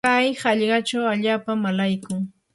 kay 0.07 0.27
hallqachaw 0.41 1.05
allaapam 1.13 1.59
alaykun. 1.69 2.21